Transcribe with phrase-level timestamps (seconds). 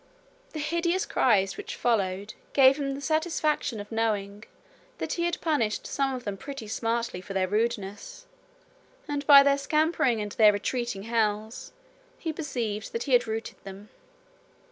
[0.53, 4.45] The hideous cries which followed gave him the satisfaction of knowing
[4.97, 8.25] that he had punished some of them pretty smartly for their rudeness,
[9.07, 11.71] and by their scampering and their retreating howls,
[12.17, 13.89] he perceived that he had routed them.